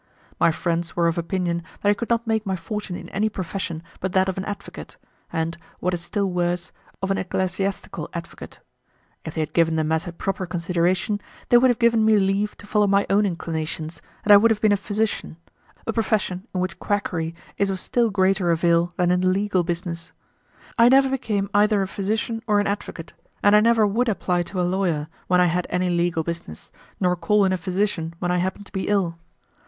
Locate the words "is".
5.93-6.01, 17.59-17.69